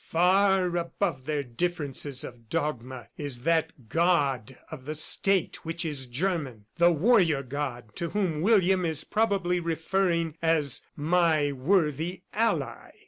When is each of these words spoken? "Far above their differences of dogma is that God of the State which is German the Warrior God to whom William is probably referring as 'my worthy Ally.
"Far 0.09 0.77
above 0.77 1.25
their 1.27 1.43
differences 1.43 2.23
of 2.23 2.49
dogma 2.49 3.09
is 3.19 3.43
that 3.43 3.87
God 3.87 4.57
of 4.71 4.85
the 4.85 4.95
State 4.95 5.63
which 5.63 5.85
is 5.85 6.07
German 6.07 6.65
the 6.77 6.91
Warrior 6.91 7.43
God 7.43 7.95
to 7.97 8.09
whom 8.09 8.41
William 8.41 8.83
is 8.83 9.03
probably 9.03 9.59
referring 9.59 10.37
as 10.41 10.81
'my 10.95 11.51
worthy 11.51 12.23
Ally. 12.33 12.93